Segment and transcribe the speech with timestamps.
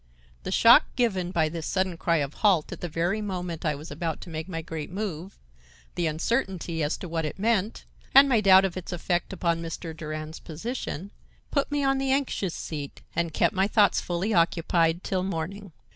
[0.41, 2.71] The shock given by this sudden cry of Halt!
[2.71, 5.37] at the very moment I was about to make my great move,
[5.93, 7.85] the uncertainty as to what it meant
[8.15, 9.95] and my doubt of its effect upon Mr.
[9.95, 11.11] Durand's position,
[11.51, 15.71] put me on the anxious seat and kept my thoughts fully occupied till morning.